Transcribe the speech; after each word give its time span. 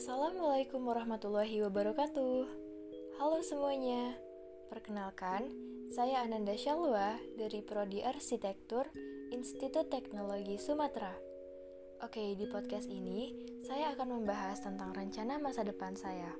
Assalamualaikum 0.00 0.88
warahmatullahi 0.88 1.60
wabarakatuh. 1.60 2.48
Halo 3.20 3.44
semuanya. 3.44 4.16
Perkenalkan, 4.72 5.52
saya 5.92 6.24
Ananda 6.24 6.56
Shalwa 6.56 7.20
dari 7.36 7.60
Prodi 7.60 8.00
Arsitektur 8.00 8.88
Institut 9.28 9.92
Teknologi 9.92 10.56
Sumatera. 10.56 11.12
Oke, 12.00 12.32
di 12.32 12.48
podcast 12.48 12.88
ini 12.88 13.44
saya 13.60 13.92
akan 13.92 14.24
membahas 14.24 14.64
tentang 14.64 14.96
rencana 14.96 15.36
masa 15.36 15.68
depan 15.68 15.92
saya. 15.92 16.32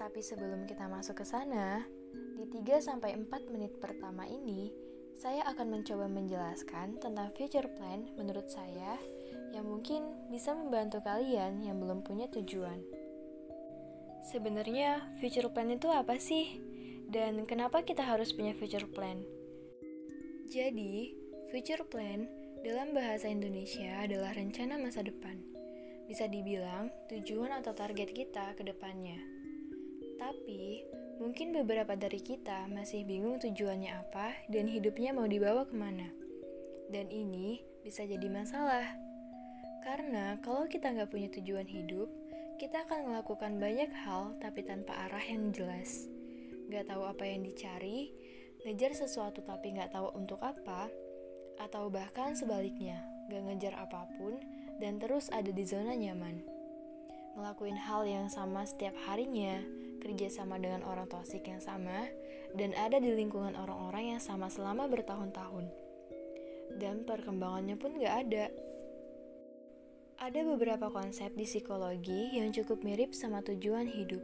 Tapi 0.00 0.24
sebelum 0.24 0.64
kita 0.64 0.88
masuk 0.88 1.20
ke 1.20 1.28
sana, 1.28 1.84
di 2.32 2.48
3 2.48 2.80
sampai 2.80 3.12
4 3.12 3.28
menit 3.52 3.76
pertama 3.76 4.24
ini 4.24 4.72
saya 5.12 5.44
akan 5.52 5.68
mencoba 5.68 6.08
menjelaskan 6.08 6.96
tentang 6.96 7.28
future 7.36 7.68
plan 7.76 8.08
menurut 8.16 8.48
saya 8.48 8.96
yang 9.52 9.66
mungkin 9.66 10.28
bisa 10.28 10.52
membantu 10.52 11.00
kalian 11.00 11.64
yang 11.64 11.80
belum 11.80 12.04
punya 12.04 12.28
tujuan. 12.32 12.80
Sebenarnya, 14.28 15.08
future 15.22 15.48
plan 15.48 15.72
itu 15.72 15.88
apa 15.88 16.20
sih? 16.20 16.60
Dan 17.08 17.48
kenapa 17.48 17.80
kita 17.80 18.04
harus 18.04 18.36
punya 18.36 18.52
future 18.52 18.84
plan? 18.84 19.24
Jadi, 20.52 21.16
future 21.48 21.84
plan 21.88 22.28
dalam 22.60 22.92
bahasa 22.92 23.32
Indonesia 23.32 24.04
adalah 24.04 24.36
rencana 24.36 24.76
masa 24.76 25.00
depan. 25.00 25.40
Bisa 26.04 26.28
dibilang 26.28 26.92
tujuan 27.08 27.52
atau 27.56 27.72
target 27.72 28.12
kita 28.12 28.52
ke 28.52 28.62
depannya. 28.68 29.16
Tapi, 30.20 30.84
mungkin 31.16 31.56
beberapa 31.56 31.96
dari 31.96 32.20
kita 32.20 32.68
masih 32.68 33.08
bingung 33.08 33.40
tujuannya 33.40 33.92
apa 33.96 34.34
dan 34.52 34.68
hidupnya 34.68 35.16
mau 35.16 35.24
dibawa 35.24 35.64
ke 35.64 35.72
mana. 35.72 36.12
Dan 36.92 37.08
ini 37.08 37.64
bisa 37.80 38.04
jadi 38.04 38.28
masalah 38.28 39.07
karena 39.82 40.38
kalau 40.42 40.66
kita 40.66 40.90
nggak 40.90 41.10
punya 41.10 41.28
tujuan 41.34 41.66
hidup, 41.66 42.10
kita 42.58 42.82
akan 42.86 43.14
melakukan 43.14 43.58
banyak 43.62 43.90
hal 44.04 44.34
tapi 44.42 44.66
tanpa 44.66 44.94
arah 45.06 45.22
yang 45.22 45.54
jelas. 45.54 46.10
Nggak 46.68 46.90
tahu 46.90 47.02
apa 47.06 47.24
yang 47.24 47.46
dicari, 47.46 48.10
ngejar 48.66 48.92
sesuatu 48.92 49.40
tapi 49.46 49.78
nggak 49.78 49.94
tahu 49.94 50.10
untuk 50.18 50.42
apa, 50.42 50.90
atau 51.58 51.90
bahkan 51.90 52.34
sebaliknya, 52.34 53.02
nggak 53.30 53.42
ngejar 53.46 53.74
apa 53.78 54.06
pun 54.18 54.38
dan 54.78 54.98
terus 55.02 55.30
ada 55.30 55.50
di 55.50 55.64
zona 55.66 55.94
nyaman. 55.94 56.42
Ngelakuin 57.38 57.78
hal 57.78 58.02
yang 58.06 58.26
sama 58.26 58.66
setiap 58.66 58.94
harinya, 59.06 59.62
kerja 60.02 60.30
sama 60.30 60.58
dengan 60.58 60.82
orang 60.86 61.06
toksik 61.06 61.46
yang 61.46 61.62
sama, 61.62 62.10
dan 62.54 62.74
ada 62.74 62.98
di 62.98 63.14
lingkungan 63.14 63.54
orang-orang 63.54 64.16
yang 64.16 64.22
sama 64.22 64.50
selama 64.50 64.90
bertahun-tahun. 64.90 65.70
Dan 66.78 67.02
perkembangannya 67.06 67.78
pun 67.78 67.94
nggak 67.98 68.14
ada. 68.26 68.44
Ada 70.18 70.42
beberapa 70.42 70.90
konsep 70.90 71.30
di 71.38 71.46
psikologi 71.46 72.34
yang 72.34 72.50
cukup 72.50 72.82
mirip 72.82 73.14
sama 73.14 73.38
tujuan 73.38 73.86
hidup. 73.86 74.18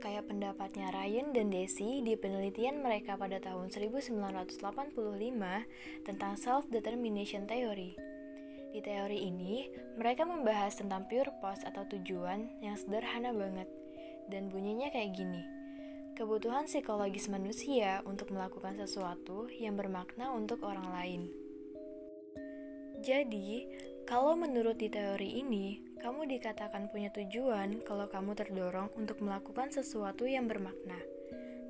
Kayak 0.00 0.24
pendapatnya 0.24 0.88
Ryan 0.88 1.36
dan 1.36 1.52
Desi 1.52 2.00
di 2.00 2.16
penelitian 2.16 2.80
mereka 2.80 3.20
pada 3.20 3.36
tahun 3.36 3.68
1985 3.68 4.56
tentang 6.08 6.32
self-determination 6.32 7.44
theory. 7.44 7.92
Di 8.72 8.80
teori 8.80 9.28
ini, 9.28 9.68
mereka 10.00 10.24
membahas 10.24 10.80
tentang 10.80 11.04
pure 11.12 11.28
purpose 11.28 11.60
atau 11.68 11.84
tujuan 11.84 12.48
yang 12.64 12.80
sederhana 12.80 13.28
banget. 13.36 13.68
Dan 14.32 14.48
bunyinya 14.48 14.88
kayak 14.88 15.12
gini. 15.12 15.44
Kebutuhan 16.16 16.64
psikologis 16.64 17.28
manusia 17.28 18.00
untuk 18.08 18.32
melakukan 18.32 18.80
sesuatu 18.80 19.52
yang 19.52 19.76
bermakna 19.76 20.32
untuk 20.32 20.64
orang 20.64 20.88
lain. 20.88 21.22
Jadi, 23.04 23.68
kalau 24.08 24.40
menurut 24.40 24.80
di 24.80 24.88
teori 24.88 25.36
ini, 25.44 25.84
kamu 26.00 26.24
dikatakan 26.32 26.88
punya 26.88 27.12
tujuan 27.12 27.84
kalau 27.84 28.08
kamu 28.08 28.32
terdorong 28.32 28.88
untuk 28.96 29.20
melakukan 29.20 29.68
sesuatu 29.68 30.24
yang 30.24 30.48
bermakna. 30.48 30.96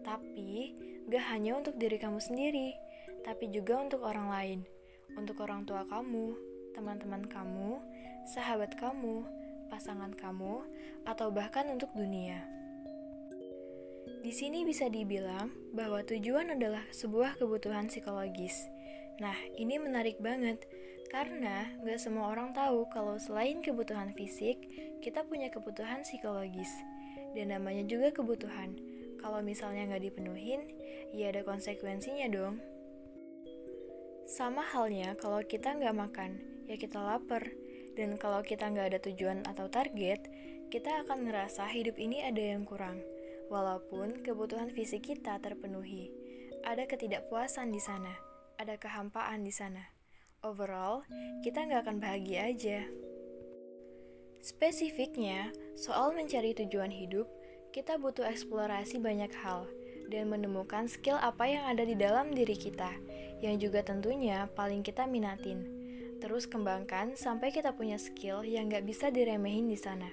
Tapi, 0.06 0.70
gak 1.11 1.34
hanya 1.34 1.59
untuk 1.59 1.75
diri 1.82 1.98
kamu 1.98 2.22
sendiri, 2.22 2.78
tapi 3.27 3.50
juga 3.50 3.82
untuk 3.82 4.06
orang 4.06 4.31
lain, 4.31 4.60
untuk 5.19 5.43
orang 5.43 5.66
tua 5.66 5.82
kamu, 5.91 6.38
teman-teman 6.78 7.27
kamu, 7.27 7.82
sahabat 8.31 8.78
kamu, 8.78 9.27
pasangan 9.66 10.15
kamu, 10.15 10.62
atau 11.10 11.34
bahkan 11.34 11.66
untuk 11.75 11.91
dunia. 11.98 12.38
Di 14.22 14.31
sini 14.31 14.62
bisa 14.62 14.87
dibilang 14.87 15.50
bahwa 15.75 16.06
tujuan 16.06 16.54
adalah 16.54 16.87
sebuah 16.94 17.34
kebutuhan 17.43 17.91
psikologis. 17.91 18.71
Nah, 19.19 19.34
ini 19.59 19.82
menarik 19.82 20.22
banget 20.22 20.62
karena 21.08 21.72
gak 21.88 22.04
semua 22.04 22.28
orang 22.28 22.52
tahu 22.52 22.84
kalau 22.92 23.16
selain 23.16 23.64
kebutuhan 23.64 24.12
fisik, 24.12 24.60
kita 25.00 25.24
punya 25.24 25.48
kebutuhan 25.48 26.04
psikologis. 26.04 26.69
Dan 27.32 27.48
namanya 27.52 27.84
juga 27.88 28.12
kebutuhan. 28.12 28.76
Kalau 29.16 29.41
misalnya 29.41 29.88
gak 29.97 30.04
dipenuhin, 30.04 30.68
ya 31.16 31.32
ada 31.32 31.41
konsekuensinya 31.48 32.28
dong. 32.28 32.60
Sama 34.28 34.60
halnya 34.60 35.16
kalau 35.16 35.41
kita 35.41 35.72
nggak 35.72 35.97
makan, 35.97 36.36
ya 36.68 36.76
kita 36.76 37.00
lapar. 37.00 37.48
Dan 37.97 38.20
kalau 38.20 38.44
kita 38.44 38.68
nggak 38.68 38.92
ada 38.94 39.00
tujuan 39.08 39.42
atau 39.48 39.72
target, 39.72 40.28
kita 40.68 41.02
akan 41.08 41.24
ngerasa 41.24 41.64
hidup 41.72 41.97
ini 41.97 42.20
ada 42.20 42.38
yang 42.38 42.68
kurang. 42.68 43.00
Walaupun 43.48 44.20
kebutuhan 44.20 44.68
fisik 44.68 45.08
kita 45.08 45.41
terpenuhi, 45.41 46.12
ada 46.68 46.84
ketidakpuasan 46.84 47.72
di 47.72 47.80
sana, 47.80 48.12
ada 48.60 48.76
kehampaan 48.76 49.41
di 49.41 49.50
sana 49.50 49.97
overall 50.43 51.03
kita 51.43 51.66
nggak 51.66 51.87
akan 51.87 51.97
bahagia 51.99 52.50
aja. 52.50 52.78
Spesifiknya, 54.38 55.50
soal 55.75 56.15
mencari 56.15 56.54
tujuan 56.54 56.94
hidup, 56.94 57.26
kita 57.75 57.99
butuh 57.99 58.22
eksplorasi 58.25 59.03
banyak 59.03 59.34
hal 59.43 59.66
dan 60.09 60.31
menemukan 60.31 60.88
skill 60.88 61.19
apa 61.21 61.44
yang 61.44 61.66
ada 61.69 61.84
di 61.84 61.98
dalam 61.98 62.32
diri 62.32 62.54
kita, 62.54 62.88
yang 63.43 63.59
juga 63.59 63.82
tentunya 63.84 64.47
paling 64.54 64.81
kita 64.87 65.04
minatin. 65.10 65.66
Terus 66.19 66.47
kembangkan 66.47 67.15
sampai 67.15 67.50
kita 67.54 67.75
punya 67.75 67.98
skill 67.98 68.43
yang 68.43 68.71
nggak 68.71 68.87
bisa 68.87 69.10
diremehin 69.10 69.71
di 69.71 69.78
sana. 69.78 70.09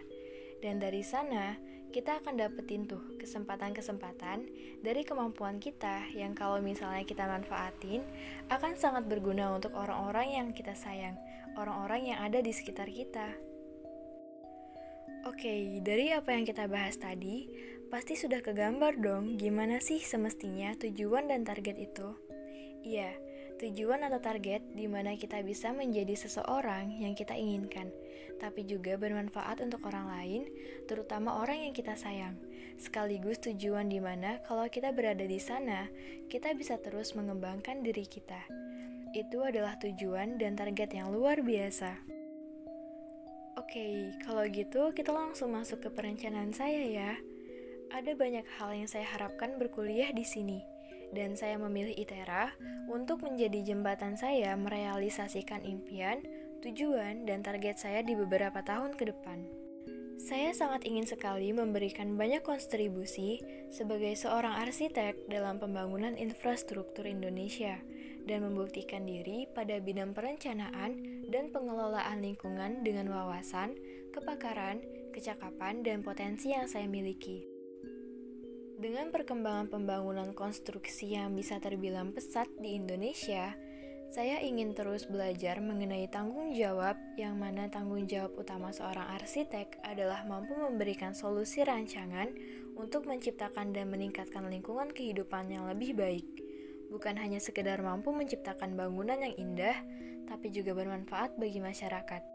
Dan 0.62 0.81
dari 0.81 1.06
sana, 1.06 1.58
kita 1.95 2.19
akan 2.19 2.35
dapetin 2.35 2.91
tuh 2.91 3.00
kesempatan-kesempatan 3.23 4.44
dari 4.83 5.07
kemampuan 5.07 5.63
kita 5.63 6.03
yang 6.11 6.35
kalau 6.35 6.59
misalnya 6.59 7.07
kita 7.07 7.23
manfaatin 7.23 8.03
akan 8.51 8.75
sangat 8.75 9.07
berguna 9.07 9.56
untuk 9.56 9.72
orang-orang 9.72 10.35
yang 10.35 10.47
kita 10.51 10.75
sayang, 10.75 11.16
orang-orang 11.55 12.11
yang 12.11 12.19
ada 12.19 12.44
di 12.44 12.51
sekitar 12.51 12.91
kita. 12.91 13.31
Oke, 15.23 15.79
dari 15.88 16.11
apa 16.11 16.35
yang 16.35 16.44
kita 16.44 16.67
bahas 16.67 17.00
tadi, 17.00 17.47
pasti 17.88 18.19
sudah 18.19 18.44
kegambar 18.44 19.00
dong 19.00 19.39
gimana 19.39 19.79
sih 19.79 20.03
semestinya 20.03 20.75
tujuan 20.75 21.31
dan 21.31 21.47
target 21.47 21.79
itu. 21.79 22.11
Iya, 22.84 23.16
tujuan 23.61 24.03
atau 24.07 24.19
target 24.19 24.61
di 24.75 24.89
mana 24.89 25.16
kita 25.16 25.39
bisa 25.45 25.71
menjadi 25.71 26.16
seseorang 26.16 26.99
yang 26.99 27.16
kita 27.16 27.35
inginkan– 27.35 27.91
tapi 28.38 28.67
juga 28.67 28.99
bermanfaat 28.99 29.63
untuk 29.63 29.88
orang 29.88 30.11
lain, 30.11 30.43
terutama 30.88 31.39
orang 31.39 31.69
yang 31.69 31.73
kita 31.75 31.95
sayang. 31.95 32.35
Sekaligus 32.75 33.39
tujuan 33.39 33.88
di 33.88 34.03
mana 34.03 34.43
kalau 34.43 34.67
kita 34.67 34.91
berada 34.91 35.23
di 35.23 35.39
sana, 35.39 35.88
kita 36.27 36.51
bisa 36.51 36.75
terus 36.79 37.16
mengembangkan 37.16 37.79
diri 37.79 38.03
kita. 38.03 38.43
Itu 39.16 39.47
adalah 39.47 39.79
tujuan 39.79 40.35
dan 40.35 40.59
target 40.59 40.91
yang 40.99 41.16
luar 41.16 41.39
biasa. 41.39 41.95
Oke, 43.55 44.11
kalau 44.27 44.43
gitu 44.51 44.91
kita 44.91 45.16
langsung 45.16 45.55
masuk 45.55 45.87
ke 45.87 45.89
perencanaan 45.89 46.51
saya 46.51 46.83
ya. 46.83 47.11
Ada 47.95 48.19
banyak 48.19 48.43
hal 48.59 48.75
yang 48.75 48.89
saya 48.91 49.07
harapkan 49.07 49.55
berkuliah 49.55 50.11
di 50.11 50.27
sini 50.27 50.75
dan 51.11 51.38
saya 51.38 51.59
memilih 51.59 51.93
ITERA 51.93 52.55
untuk 52.88 53.21
menjadi 53.21 53.73
jembatan 53.75 54.17
saya 54.17 54.55
merealisasikan 54.57 55.61
impian 55.61 56.23
tujuan, 56.66 57.29
dan 57.29 57.45
target 57.45 57.77
saya 57.77 58.01
di 58.01 58.17
beberapa 58.17 58.66
tahun 58.66 58.97
ke 58.97 59.13
depan. 59.13 59.46
Saya 60.17 60.57
sangat 60.57 60.90
ingin 60.90 61.05
sekali 61.05 61.53
memberikan 61.53 62.17
banyak 62.17 62.41
kontribusi 62.41 63.46
sebagai 63.69 64.17
seorang 64.17 64.57
arsitek 64.66 65.29
dalam 65.29 65.61
pembangunan 65.61 66.17
infrastruktur 66.17 67.05
Indonesia 67.05 67.78
dan 68.25 68.41
membuktikan 68.41 69.05
diri 69.05 69.46
pada 69.53 69.78
bidang 69.78 70.17
perencanaan 70.17 70.97
dan 71.29 71.53
pengelolaan 71.53 72.25
lingkungan 72.25 72.81
dengan 72.81 73.13
wawasan, 73.13 73.78
kepakaran, 74.09 74.81
kecakapan, 75.13 75.85
dan 75.85 76.01
potensi 76.01 76.58
yang 76.58 76.66
saya 76.66 76.90
miliki. 76.90 77.54
Dengan 78.85 79.09
perkembangan 79.09 79.73
pembangunan 79.73 80.29
konstruksi 80.37 81.17
yang 81.17 81.34
bisa 81.34 81.58
terbilang 81.58 82.14
pesat 82.14 82.46
di 82.61 82.78
Indonesia, 82.78 83.58
saya 84.14 84.37
ingin 84.46 84.78
terus 84.78 85.09
belajar 85.09 85.58
mengenai 85.58 86.05
tanggung 86.05 86.53
jawab, 86.53 86.93
yang 87.17 87.34
mana 87.34 87.66
tanggung 87.66 88.05
jawab 88.05 88.37
utama 88.37 88.70
seorang 88.70 89.09
arsitek 89.17 89.82
adalah 89.82 90.22
mampu 90.29 90.53
memberikan 90.53 91.17
solusi 91.17 91.66
rancangan 91.66 92.29
untuk 92.78 93.09
menciptakan 93.09 93.73
dan 93.73 93.90
meningkatkan 93.90 94.46
lingkungan 94.46 94.93
kehidupan 94.93 95.49
yang 95.49 95.66
lebih 95.66 95.97
baik. 95.97 96.29
Bukan 96.93 97.17
hanya 97.17 97.41
sekedar 97.41 97.82
mampu 97.82 98.14
menciptakan 98.14 98.78
bangunan 98.78 99.17
yang 99.17 99.34
indah, 99.34 99.82
tapi 100.29 100.53
juga 100.53 100.78
bermanfaat 100.78 101.41
bagi 101.41 101.58
masyarakat. 101.58 102.34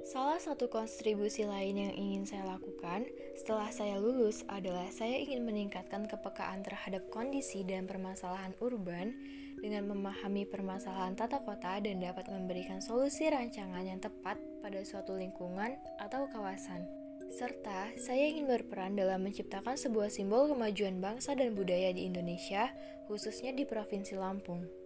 Salah 0.00 0.40
satu 0.40 0.72
kontribusi 0.72 1.44
lain 1.44 1.76
yang 1.76 1.92
ingin 1.92 2.24
saya 2.24 2.56
lakukan 2.56 3.04
setelah 3.36 3.68
saya 3.68 4.00
lulus 4.00 4.48
adalah 4.48 4.88
saya 4.88 5.20
ingin 5.20 5.44
meningkatkan 5.44 6.08
kepekaan 6.08 6.64
terhadap 6.64 7.04
kondisi 7.12 7.60
dan 7.68 7.84
permasalahan 7.84 8.56
urban 8.64 9.12
dengan 9.60 9.84
memahami 9.92 10.48
permasalahan 10.48 11.12
tata 11.12 11.44
kota 11.44 11.84
dan 11.84 12.00
dapat 12.00 12.32
memberikan 12.32 12.80
solusi 12.80 13.28
rancangan 13.28 13.84
yang 13.84 14.00
tepat 14.00 14.40
pada 14.64 14.80
suatu 14.88 15.20
lingkungan 15.20 15.76
atau 16.00 16.24
kawasan. 16.32 16.88
Serta, 17.30 17.94
saya 17.94 18.26
ingin 18.26 18.48
berperan 18.50 18.98
dalam 18.98 19.22
menciptakan 19.22 19.78
sebuah 19.78 20.10
simbol 20.10 20.50
kemajuan 20.50 20.98
bangsa 20.98 21.36
dan 21.38 21.54
budaya 21.54 21.94
di 21.94 22.08
Indonesia, 22.08 22.74
khususnya 23.06 23.54
di 23.54 23.62
Provinsi 23.62 24.18
Lampung. 24.18 24.79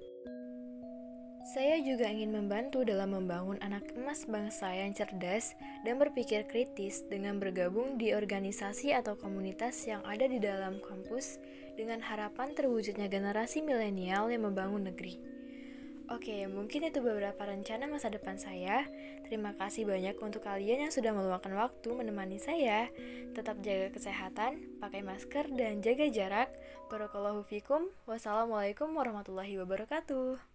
Saya 1.44 1.76
juga 1.84 2.08
ingin 2.08 2.32
membantu 2.32 2.88
dalam 2.88 3.12
membangun 3.12 3.60
anak 3.60 3.92
emas 3.92 4.24
bangsa 4.24 4.72
yang 4.72 4.96
cerdas 4.96 5.52
dan 5.84 6.00
berpikir 6.00 6.48
kritis 6.48 7.04
dengan 7.04 7.36
bergabung 7.36 8.00
di 8.00 8.16
organisasi 8.16 8.96
atau 8.96 9.12
komunitas 9.20 9.76
yang 9.84 10.00
ada 10.08 10.24
di 10.24 10.40
dalam 10.40 10.80
kampus 10.80 11.36
dengan 11.76 12.00
harapan 12.00 12.56
terwujudnya 12.56 13.12
generasi 13.12 13.60
milenial 13.60 14.32
yang 14.32 14.48
membangun 14.48 14.88
negeri. 14.88 15.20
Oke, 16.08 16.48
mungkin 16.48 16.88
itu 16.88 17.04
beberapa 17.04 17.44
rencana 17.44 17.92
masa 17.92 18.08
depan 18.08 18.40
saya. 18.40 18.88
Terima 19.28 19.52
kasih 19.52 19.84
banyak 19.84 20.16
untuk 20.24 20.48
kalian 20.48 20.88
yang 20.88 20.92
sudah 20.92 21.12
meluangkan 21.12 21.52
waktu 21.60 21.92
menemani 21.92 22.40
saya. 22.40 22.88
Tetap 23.36 23.60
jaga 23.60 23.92
kesehatan, 23.92 24.80
pakai 24.80 25.04
masker, 25.04 25.52
dan 25.52 25.84
jaga 25.84 26.08
jarak. 26.08 26.48
Barakallahu 26.88 27.44
fikum. 27.44 27.88
Wassalamualaikum 28.08 28.92
warahmatullahi 28.96 29.60
wabarakatuh. 29.60 30.53